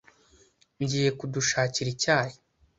[0.81, 2.35] Ngiye kudushakira icyayi.